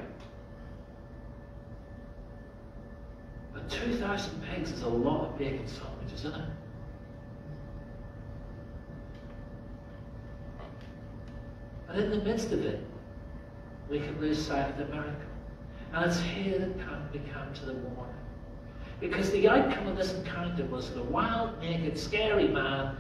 But 3.53 3.69
2,000 3.69 4.43
pigs 4.43 4.71
is 4.71 4.83
a 4.83 4.87
lot 4.87 5.25
of 5.25 5.37
bacon 5.37 5.67
sandwiches, 5.67 6.25
isn't 6.25 6.35
it? 6.35 6.49
But 11.87 11.97
in 11.97 12.11
the 12.11 12.17
midst 12.17 12.51
of 12.51 12.63
it, 12.63 12.85
we 13.89 13.99
can 13.99 14.21
lose 14.21 14.45
sight 14.45 14.69
of 14.69 14.77
the 14.77 14.85
miracle. 14.85 15.13
And 15.91 16.05
it's 16.05 16.19
here 16.19 16.59
that 16.59 17.11
we 17.11 17.19
come 17.31 17.51
to 17.51 17.65
the 17.65 17.73
warning. 17.73 18.13
Because 18.99 19.31
the 19.31 19.47
outcome 19.47 19.87
of 19.87 19.95
this 19.95 20.13
encounter 20.13 20.65
was 20.65 20.91
the 20.91 21.03
wild, 21.03 21.59
naked, 21.61 21.97
scary 21.97 22.47
man 22.47 22.97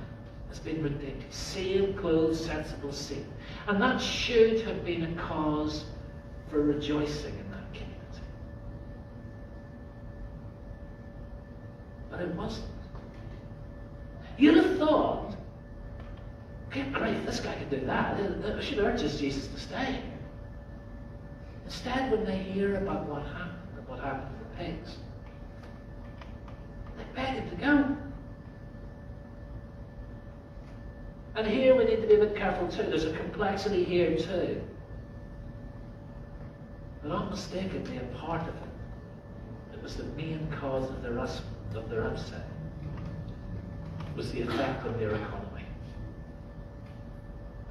has 0.47 0.59
been 0.59 0.81
redeemed. 0.81 1.25
Same 1.29 1.93
clothes, 1.93 2.43
sensible 2.45 2.93
scene. 2.93 3.27
And 3.67 3.81
that 3.81 3.99
should 4.01 4.61
have 4.61 4.85
been 4.85 5.03
a 5.03 5.21
cause 5.21 5.85
for 6.49 6.61
rejoicing 6.61 7.33
in 7.33 7.51
that 7.51 7.73
community. 7.73 8.23
But 12.09 12.21
it 12.21 12.33
wasn't. 12.33 12.65
You'd 14.37 14.55
have 14.55 14.77
thought, 14.77 15.35
good 16.71 16.93
grief, 16.93 17.25
this 17.25 17.41
guy 17.41 17.53
can 17.55 17.69
do 17.69 17.85
that. 17.85 18.17
It 18.19 18.63
should 18.63 18.79
urges 18.79 19.19
Jesus 19.19 19.47
to 19.47 19.59
stay. 19.59 20.01
Instead, 21.65 22.09
when 22.09 22.23
they 22.23 22.37
hear 22.37 22.77
about 22.77 23.05
what 23.05 23.23
happened, 23.23 23.87
what 23.87 23.99
happened 23.99 24.29
to 24.39 24.43
the 24.45 24.63
pigs, 24.63 24.97
him 27.15 27.59
go. 27.59 27.97
And 31.35 31.47
here 31.47 31.75
we 31.75 31.85
need 31.85 32.01
to 32.01 32.07
be 32.07 32.15
a 32.15 32.19
bit 32.19 32.35
careful 32.35 32.67
too. 32.67 32.83
There's 32.83 33.05
a 33.05 33.13
complexity 33.13 33.83
here 33.83 34.17
too. 34.17 34.61
But 37.01 37.11
unmistakably 37.11 37.97
a 37.97 38.17
part 38.17 38.41
of 38.41 38.49
it, 38.49 39.73
it 39.73 39.81
was 39.81 39.95
the 39.95 40.03
main 40.03 40.47
cause 40.59 40.89
of 40.89 41.01
their, 41.01 41.17
of 41.17 41.89
their 41.89 42.07
upset, 42.07 42.45
was 44.15 44.31
the 44.31 44.41
effect 44.41 44.85
on 44.85 44.99
their 44.99 45.15
economy. 45.15 45.63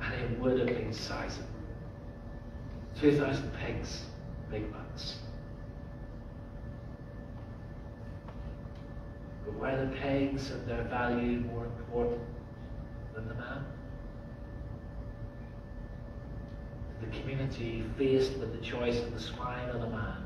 And 0.01 0.15
it 0.15 0.39
would 0.41 0.59
have 0.59 0.69
been 0.69 0.93
sizable. 0.93 1.47
2,000 3.01 3.53
pigs, 3.55 4.05
big 4.51 4.73
bucks. 4.73 5.17
Were 9.53 9.87
the 9.87 9.97
pigs 9.97 10.51
and 10.51 10.67
their 10.69 10.85
value 10.85 11.41
more 11.41 11.67
important 11.67 12.21
than 13.15 13.29
the 13.29 13.35
man? 13.35 13.65
The 17.01 17.19
community 17.19 17.85
faced 17.97 18.37
with 18.39 18.53
the 18.53 18.65
choice 18.65 18.99
of 19.01 19.15
the 19.15 19.21
swine 19.21 19.69
or 19.69 19.79
the 19.79 19.89
man. 19.89 20.25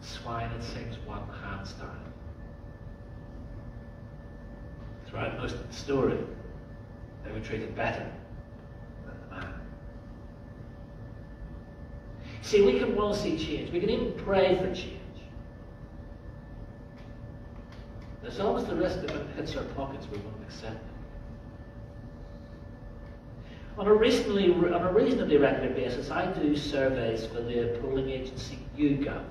The 0.00 0.06
Swine, 0.06 0.50
it 0.50 0.62
seems, 0.62 0.98
won 1.06 1.22
hands 1.42 1.72
down. 1.72 2.12
Throughout 5.06 5.38
most 5.38 5.54
of 5.54 5.66
the 5.66 5.74
story, 5.74 6.18
they 7.24 7.32
were 7.32 7.40
treated 7.40 7.74
better 7.74 8.06
than 9.06 9.14
the 9.20 9.34
man. 9.34 9.54
See, 12.42 12.60
we 12.62 12.78
can 12.78 12.94
well 12.94 13.14
see 13.14 13.38
change. 13.38 13.72
We 13.72 13.80
can 13.80 13.88
even 13.88 14.12
pray 14.12 14.58
for 14.58 14.66
change. 14.74 15.00
There's 18.34 18.46
always 18.46 18.64
the 18.64 18.74
rest 18.74 18.98
of 18.98 19.10
it 19.10 19.26
hits 19.36 19.54
our 19.54 19.62
pockets, 19.76 20.08
we 20.10 20.18
won't 20.18 20.34
accept 20.42 20.74
it. 20.74 20.80
On 23.78 23.86
a, 23.86 23.94
reasonably, 23.94 24.52
on 24.52 24.82
a 24.82 24.92
reasonably 24.92 25.36
regular 25.36 25.72
basis, 25.72 26.10
I 26.10 26.26
do 26.32 26.56
surveys 26.56 27.26
for 27.26 27.40
the 27.42 27.78
polling 27.80 28.10
agency 28.10 28.58
YouGov. 28.76 29.22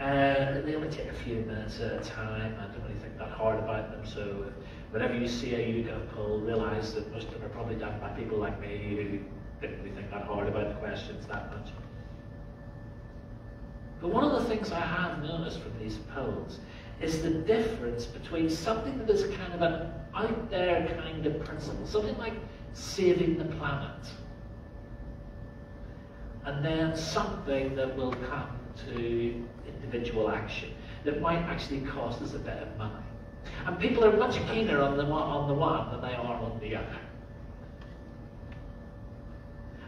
And 0.00 0.66
they 0.66 0.76
only 0.76 0.88
take 0.88 1.08
a 1.08 1.12
few 1.12 1.40
minutes 1.40 1.78
at 1.80 1.92
a 1.92 2.00
time. 2.00 2.56
I 2.58 2.72
don't 2.72 2.82
really 2.84 2.98
think 3.00 3.18
that 3.18 3.32
hard 3.32 3.58
about 3.58 3.90
them. 3.90 4.06
So 4.06 4.50
whenever 4.90 5.12
you 5.14 5.28
see 5.28 5.54
a 5.54 5.58
YouGov 5.58 6.08
poll, 6.14 6.38
realise 6.38 6.92
that 6.92 7.12
most 7.12 7.26
of 7.26 7.34
them 7.34 7.44
are 7.44 7.50
probably 7.50 7.76
done 7.76 8.00
by 8.00 8.08
people 8.10 8.38
like 8.38 8.58
me 8.62 8.78
who 8.78 8.96
didn't 9.60 9.82
really 9.82 9.94
think 9.94 10.10
that 10.10 10.22
hard 10.22 10.48
about 10.48 10.68
the 10.70 10.74
questions 10.76 11.26
that 11.26 11.54
much. 11.54 11.68
But 14.00 14.08
one 14.08 14.24
of 14.24 14.32
the 14.42 14.48
things 14.48 14.72
I 14.72 14.80
have 14.80 15.22
noticed 15.22 15.60
from 15.60 15.78
these 15.78 15.98
polls 16.14 16.60
is 17.00 17.22
the 17.22 17.30
difference 17.30 18.06
between 18.06 18.50
something 18.50 18.98
that 18.98 19.08
is 19.10 19.22
kind 19.36 19.54
of 19.54 19.62
an 19.62 19.92
out 20.14 20.50
there 20.50 20.86
kind 21.00 21.24
of 21.24 21.44
principle, 21.44 21.86
something 21.86 22.16
like 22.18 22.34
saving 22.72 23.38
the 23.38 23.44
planet, 23.44 24.08
and 26.44 26.64
then 26.64 26.96
something 26.96 27.74
that 27.76 27.96
will 27.96 28.14
come 28.30 28.58
to 28.86 29.44
individual 29.66 30.30
action 30.30 30.70
that 31.04 31.20
might 31.20 31.38
actually 31.38 31.80
cost 31.82 32.20
us 32.22 32.34
a 32.34 32.38
bit 32.38 32.58
of 32.62 32.76
money. 32.76 33.04
And 33.66 33.78
people 33.78 34.04
are 34.04 34.16
much 34.16 34.36
keener 34.48 34.82
on 34.82 34.96
the 34.96 35.04
one, 35.04 35.22
on 35.22 35.48
the 35.48 35.54
one 35.54 35.90
than 35.90 36.00
they 36.00 36.14
are 36.14 36.34
on 36.34 36.58
the 36.60 36.76
other. 36.76 36.98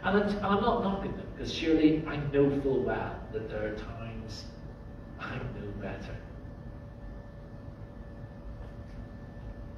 And, 0.03 0.17
and 0.17 0.47
I'm 0.47 0.63
not 0.63 0.83
knocking 0.83 1.13
them, 1.13 1.27
because 1.35 1.53
surely 1.53 2.05
I 2.07 2.17
know 2.33 2.61
full 2.63 2.83
well 2.83 3.21
that 3.33 3.49
there 3.51 3.67
are 3.67 3.77
times 3.77 4.45
I 5.19 5.37
know 5.37 5.71
better. 5.81 6.17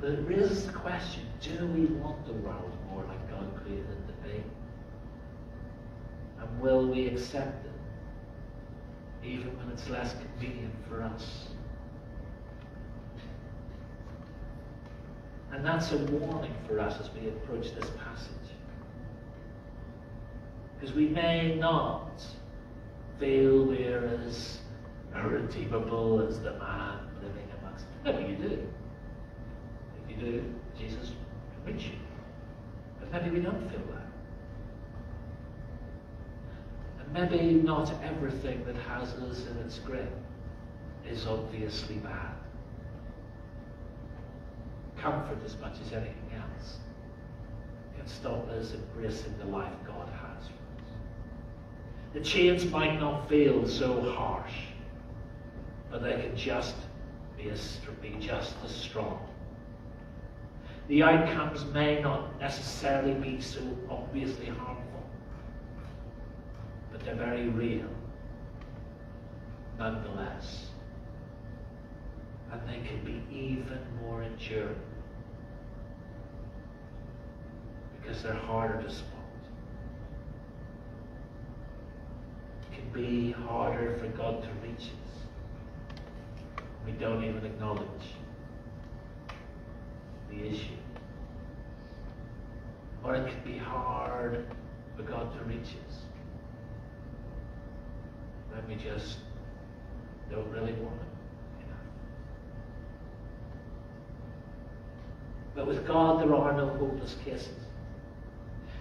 But 0.03 0.11
it 0.15 0.27
raises 0.27 0.67
the 0.67 0.73
question, 0.73 1.23
do 1.41 1.65
we 1.69 1.87
want 1.87 2.27
the 2.27 2.33
world 2.33 2.73
more 2.91 3.05
like 3.05 3.31
God 3.31 3.49
created 3.63 3.87
it 3.89 4.07
to 4.09 4.29
be? 4.29 4.43
And 6.41 6.61
will 6.61 6.89
we 6.89 7.07
accept 7.07 7.65
it, 7.65 7.71
even 9.25 9.57
when 9.57 9.69
it's 9.69 9.89
less 9.89 10.13
convenient 10.15 10.75
for 10.89 11.03
us? 11.03 11.47
And 15.53 15.65
that's 15.65 15.93
a 15.93 15.99
warning 15.99 16.55
for 16.67 16.81
us 16.81 17.01
as 17.01 17.09
we 17.15 17.29
approach 17.29 17.73
this 17.73 17.89
passage. 17.91 18.51
Because 20.81 20.97
we 20.97 21.07
may 21.07 21.55
not 21.55 22.21
feel 23.21 23.67
we're 23.67 24.21
as 24.27 24.59
irredeemable 25.15 26.27
as 26.27 26.41
the 26.41 26.55
man 26.55 26.99
living 27.23 27.47
amongst. 27.61 27.85
Maybe 28.03 28.33
you 28.33 28.37
do 28.37 28.67
you 30.09 30.17
do, 30.17 30.45
Jesus 30.79 31.13
reach 31.67 31.85
you. 31.85 31.99
But 32.99 33.13
maybe 33.13 33.37
we 33.37 33.43
don't 33.43 33.61
feel 33.71 33.81
that. 33.93 34.07
And 37.01 37.31
maybe 37.31 37.55
not 37.55 37.93
everything 38.03 38.65
that 38.65 38.77
has 38.77 39.09
us 39.15 39.47
in 39.47 39.57
its 39.59 39.79
grip 39.79 40.13
is 41.09 41.27
obviously 41.27 41.97
bad. 41.97 42.35
Comfort, 44.99 45.39
as 45.45 45.57
much 45.59 45.75
as 45.85 45.93
anything 45.93 46.31
else, 46.37 46.77
can 47.97 48.07
stop 48.07 48.49
us 48.51 48.73
embracing 48.73 49.37
the 49.39 49.47
life 49.47 49.73
God 49.87 50.09
has 50.09 50.47
for 50.47 50.53
us. 50.53 50.91
The 52.15 52.21
chains 52.21 52.65
might 52.67 53.01
not 53.01 53.29
feel 53.29 53.67
so 53.67 54.01
harsh, 54.13 54.53
but 55.91 56.03
they 56.03 56.23
can 56.23 56.37
just 56.37 56.77
be, 57.37 57.51
be 58.01 58.17
just 58.21 58.55
as 58.65 58.71
strong 58.71 59.29
the 60.93 61.03
outcomes 61.03 61.65
may 61.73 62.03
not 62.03 62.39
necessarily 62.39 63.15
be 63.15 63.41
so 63.41 63.61
obviously 63.89 64.45
harmful, 64.45 65.03
but 66.91 67.03
they're 67.03 67.15
very 67.15 67.49
real 67.49 67.89
nonetheless. 69.79 70.67
And 72.53 72.61
they 72.69 72.87
can 72.87 73.03
be 73.07 73.23
even 73.35 73.79
more 74.03 74.23
enduring 74.23 74.77
because 77.99 78.23
they're 78.23 78.35
harder 78.35 78.83
to 78.83 78.91
spot. 78.91 79.09
It 82.71 82.75
can 82.75 82.93
be 82.93 83.33
harder 83.33 83.97
for 83.97 84.09
God 84.09 84.43
to 84.43 84.49
reach 84.63 84.91
us. 84.91 86.67
We 86.85 86.93
don't 86.93 87.25
even 87.25 87.47
acknowledge 87.47 87.89
the 90.31 90.49
issue. 90.49 90.82
Or 93.05 93.17
it 93.17 93.29
can 93.29 93.53
be 93.53 93.59
hard 93.59 94.47
for 94.97 95.03
God 95.03 95.33
to 95.39 95.45
reach 95.45 95.77
us. 95.89 96.03
When 98.51 98.69
we 98.69 98.83
just 98.83 99.19
don't 100.31 100.49
really 100.51 100.73
want 100.75 101.01
it. 101.01 101.13
But 105.55 105.67
with 105.67 105.87
God, 105.87 106.23
there 106.23 106.35
are 106.35 106.53
no 106.53 106.69
hopeless 106.69 107.17
cases. 107.25 107.51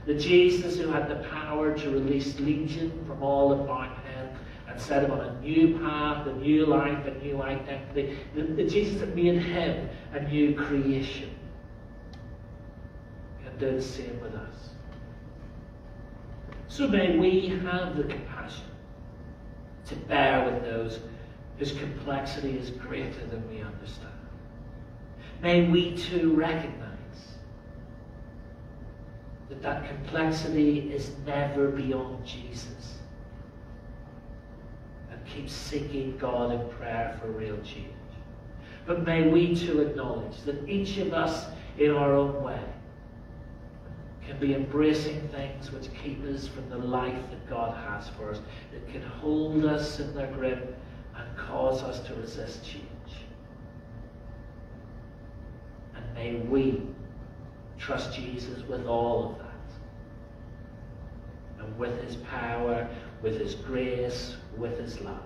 The 0.06 0.16
Jesus 0.16 0.78
who 0.78 0.90
had 0.90 1.10
the 1.10 1.28
power 1.30 1.78
to 1.78 1.90
release 1.90 2.40
Legion 2.40 3.04
from 3.06 3.22
all 3.22 3.50
that 3.50 3.68
bound 3.68 3.92
him 4.06 4.30
and 4.68 4.80
set 4.80 5.04
him 5.04 5.12
on 5.12 5.20
a 5.20 5.42
new 5.42 5.78
path, 5.80 6.26
a 6.28 6.34
new 6.34 6.66
life, 6.66 7.06
a 7.06 7.12
new 7.24 7.42
identity. 7.42 8.18
The, 8.34 8.42
the 8.42 8.64
Jesus 8.64 9.00
that 9.02 9.16
made 9.16 9.42
him 9.42 9.90
a 10.14 10.22
new 10.22 10.56
creation 10.56 11.36
do 13.62 13.72
the 13.76 13.82
same 13.82 14.20
with 14.22 14.34
us. 14.34 14.70
So 16.68 16.88
may 16.88 17.18
we 17.18 17.48
have 17.64 17.96
the 17.96 18.04
compassion 18.04 18.66
to 19.86 19.96
bear 19.96 20.52
with 20.52 20.64
those 20.64 21.00
whose 21.60 21.74
complexity 21.74 22.58
is 22.58 22.72
greater 22.72 23.26
than 23.28 23.48
we 23.50 23.62
understand. 23.62 24.10
May 25.44 25.70
we 25.70 25.96
too 25.96 26.34
recognize 26.34 26.88
that 29.50 29.62
that 29.62 29.88
complexity 29.88 30.92
is 30.92 31.12
never 31.26 31.68
beyond 31.68 32.26
Jesus 32.26 32.98
and 35.12 35.20
keep 35.26 35.50
seeking 35.50 36.18
God 36.18 36.54
in 36.54 36.68
prayer 36.70 37.20
for 37.22 37.30
real 37.30 37.58
change. 37.58 37.94
But 38.88 39.06
may 39.06 39.30
we 39.30 39.56
too 39.56 39.82
acknowledge 39.82 40.42
that 40.46 40.68
each 40.68 40.98
of 40.98 41.14
us 41.14 41.46
in 41.78 41.92
our 41.92 42.14
own 42.14 42.42
way 42.42 42.60
can 44.32 44.40
be 44.40 44.54
embracing 44.56 45.28
things 45.30 45.72
which 45.74 45.90
keep 46.02 46.24
us 46.24 46.48
from 46.48 46.70
the 46.70 46.78
life 46.78 47.30
that 47.30 47.50
God 47.50 47.76
has 47.90 48.08
for 48.10 48.32
us, 48.32 48.40
that 48.72 48.88
can 48.90 49.02
hold 49.02 49.66
us 49.66 50.00
in 50.00 50.16
their 50.16 50.32
grip 50.32 50.78
and 51.18 51.38
cause 51.38 51.84
us 51.84 52.00
to 52.08 52.16
resist 52.16 52.64
change. 52.64 52.86
And 55.96 56.14
may 56.14 56.36
we 56.48 56.82
trust 57.78 58.14
Jesus 58.14 58.66
with 58.70 58.86
all 58.86 59.32
of 59.32 59.38
that. 59.40 59.48
And 61.66 61.78
with 61.78 62.02
his 62.02 62.16
power, 62.16 62.88
with 63.22 63.38
his 63.38 63.56
grace, 63.56 64.38
with 64.58 64.80
his 64.80 65.02
love. 65.02 65.20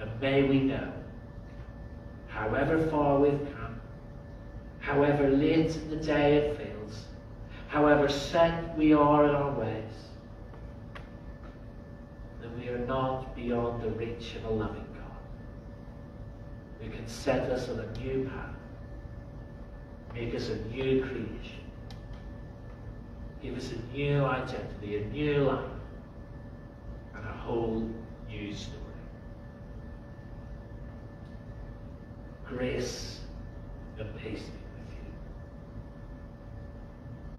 And 0.00 0.10
may 0.20 0.42
we 0.42 0.60
know, 0.60 0.92
however 2.28 2.86
far 2.88 3.18
we've 3.18 3.40
come, 3.58 3.80
however 4.80 5.30
late 5.30 5.74
in 5.74 5.88
the 5.88 5.96
day 5.96 6.36
it 6.36 6.58
feels, 6.58 6.75
however 7.68 8.08
set 8.08 8.76
we 8.76 8.92
are 8.92 9.24
in 9.24 9.34
our 9.34 9.52
ways, 9.52 9.92
that 12.40 12.58
we 12.58 12.68
are 12.68 12.78
not 12.86 13.34
beyond 13.34 13.82
the 13.82 13.90
reach 13.90 14.34
of 14.36 14.44
a 14.44 14.50
loving 14.50 14.86
God 14.94 15.02
who 16.80 16.90
can 16.90 17.06
set 17.06 17.50
us 17.50 17.68
on 17.68 17.80
a 17.80 17.98
new 17.98 18.28
path, 18.28 18.54
make 20.14 20.34
us 20.34 20.48
a 20.48 20.56
new 20.66 21.02
creation, 21.02 21.64
give 23.42 23.56
us 23.56 23.72
a 23.72 23.96
new 23.96 24.24
identity, 24.24 24.96
a 24.96 25.06
new 25.06 25.44
life, 25.44 25.64
and 27.14 27.24
a 27.24 27.32
whole 27.32 27.88
new 28.28 28.54
story. 28.54 28.82
grace 32.48 33.20
and 33.98 34.08
peace. 34.18 34.50